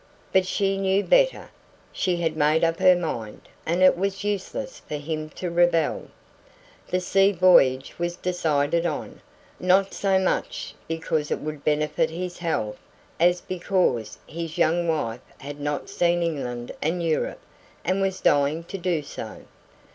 But 0.33 0.47
she 0.47 0.79
knew 0.79 1.03
better. 1.03 1.51
She 1.91 2.17
had 2.21 2.35
made 2.35 2.63
up 2.63 2.79
her 2.79 2.95
mind, 2.95 3.41
and 3.67 3.83
it 3.83 3.95
was 3.95 4.23
useless 4.23 4.79
for 4.79 4.95
him 4.95 5.29
to 5.35 5.51
rebel. 5.51 6.07
The 6.87 6.99
sea 6.99 7.31
voyage 7.31 7.93
was 7.99 8.15
decided 8.15 8.87
on 8.87 9.21
not 9.59 9.93
so 9.93 10.17
much 10.17 10.73
because 10.87 11.29
it 11.29 11.39
would 11.39 11.63
benefit 11.63 12.09
his 12.09 12.39
health 12.39 12.79
as 13.19 13.41
because 13.41 14.17
his 14.25 14.57
young 14.57 14.87
wife 14.87 15.21
had 15.37 15.59
not 15.59 15.87
seen 15.87 16.23
England 16.23 16.71
and 16.81 17.03
Europe, 17.03 17.41
and 17.85 18.01
was 18.01 18.21
dying 18.21 18.63
to 18.63 18.79
do 18.79 19.03
so. 19.03 19.43